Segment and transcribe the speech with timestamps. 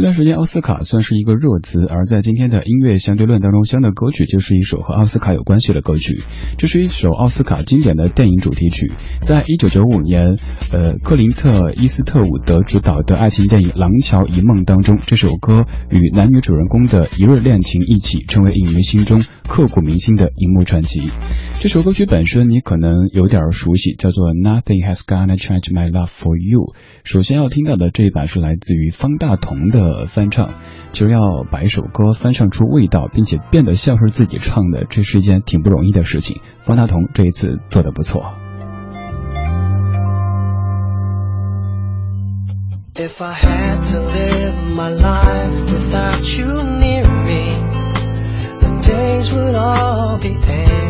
[0.00, 6.22] 这段时间奥斯卡算是一个热词，而在今天的音乐相对论当中，相的歌曲就是一首和奥斯卡有关系的歌曲。
[6.56, 8.90] 这是一首奥斯卡经典的电影主题曲，
[9.20, 10.38] 在一九九五年，
[10.72, 21.02] 呃，克林特·伊斯特伍德执导的爱情电影《廊桥遗梦》当中，这首歌与男女主人公的一日恋情一起，成为影迷心中刻骨铭心的荧幕传奇。
[21.58, 26.60] 这首歌曲本身你可能有点熟悉，叫做《Nothing Has Gonna Change My Love for You》。
[27.02, 30.54] 首先要听到的这一版是来自于方大同的翻唱。
[30.92, 36.40] 其实要把一首歌翻唱出味道，并且变得像是自己唱的，这是一件挺不容易的事情。
[36.62, 38.22] 方大同这一次做的不错。
[42.94, 46.46] If I had to live my life without you
[46.78, 47.69] near me, the
[48.90, 50.89] days would all be empty.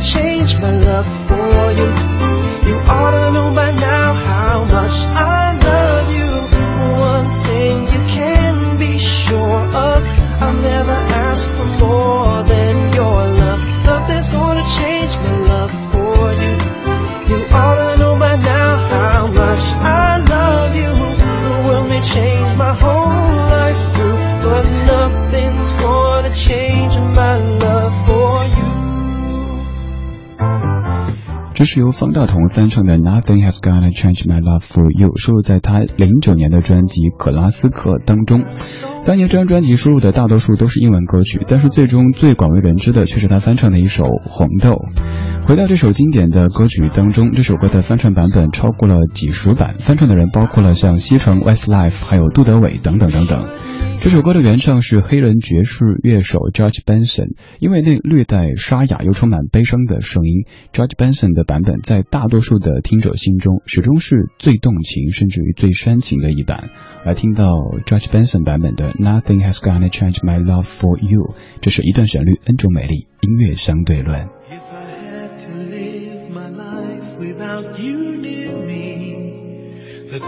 [0.00, 2.05] Change my love for you.
[31.56, 38.44] 这是由方大同翻唱的《Nothing Has Gonna Change My Love for You》，收录在他零九年的专辑《格拉斯克》当中。
[39.06, 44.72] 当年这张专辑收录的大多数都是英文歌曲，但是最终最广为人知的却是他翻唱的一首《红豆》。
[45.46, 53.46] 回到这首经典的歌曲当中，这首歌的翻唱版本超过了几十版，翻唱的人包括了像西城 Westlife，还有杜德伟等等等等。
[54.00, 60.42] 这首歌的原唱是黑人爵士乐手 George Benson，因为那略带沙哑又充满悲伤的声音
[60.72, 66.70] ，George Benson 的版本在大多数的听者心中始终是最动情，甚至于最煽情的一版。
[67.04, 67.52] 来听到
[67.86, 74.26] George Benson 版本的 Nothing Has Gonna Change My Love for You，这是一段旋律，N 种美丽，音乐相对论。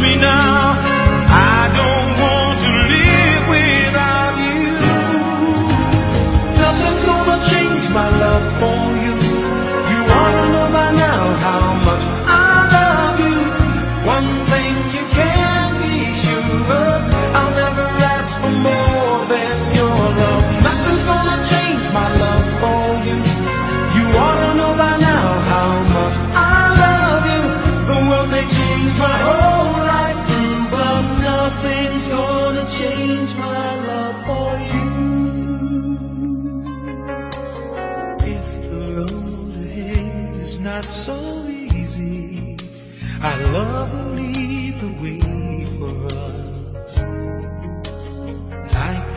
[0.00, 0.41] me now.